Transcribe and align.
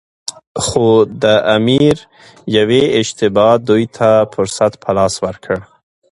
خو 0.65 0.87
د 1.23 1.23
امیر 1.55 1.97
یوې 2.57 2.83
اشتباه 2.99 3.55
دوی 3.67 3.85
ته 3.97 4.09
فرصت 4.33 4.73
په 4.83 4.89
لاس 4.97 5.15
ورکړ. 5.25 5.57